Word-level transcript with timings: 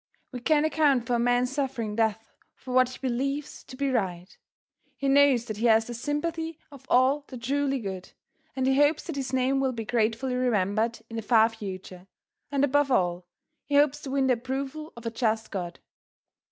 We 0.31 0.39
can 0.39 0.65
account 0.65 1.05
for 1.05 1.13
a 1.17 1.19
man 1.19 1.45
suffering 1.45 1.95
death 1.95 2.31
for 2.55 2.73
what 2.73 2.89
he 2.89 2.97
believes 2.97 3.63
to 3.65 3.77
be 3.77 3.91
right. 3.91 4.35
He 4.97 5.07
knows 5.07 5.45
that 5.45 5.57
he 5.57 5.67
has 5.67 5.85
the 5.85 5.93
sympathy 5.93 6.57
of 6.71 6.87
all 6.89 7.23
the 7.27 7.37
truly 7.37 7.79
good, 7.79 8.13
and 8.55 8.65
he 8.65 8.75
hopes 8.77 9.03
that 9.03 9.15
his 9.15 9.31
name 9.31 9.59
will 9.59 9.73
be 9.73 9.85
gratefully 9.85 10.33
remembered 10.33 11.01
in 11.11 11.17
the 11.17 11.21
far 11.21 11.49
future, 11.49 12.07
and 12.51 12.63
above 12.65 12.89
all, 12.89 13.27
he 13.63 13.75
hopes 13.75 14.01
to 14.01 14.09
win 14.09 14.25
the 14.25 14.33
approval 14.33 14.91
of 14.97 15.05
a 15.05 15.11
just 15.11 15.51
God. 15.51 15.77